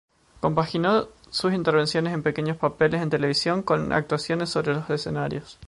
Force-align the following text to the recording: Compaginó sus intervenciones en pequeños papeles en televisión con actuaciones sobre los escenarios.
Compaginó 0.39 1.09
sus 1.29 1.53
intervenciones 1.53 2.15
en 2.15 2.23
pequeños 2.23 2.57
papeles 2.57 3.03
en 3.03 3.11
televisión 3.11 3.61
con 3.61 3.93
actuaciones 3.93 4.49
sobre 4.49 4.73
los 4.73 4.89
escenarios. 4.89 5.59